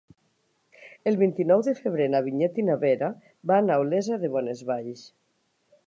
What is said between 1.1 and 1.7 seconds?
El vint-i-nou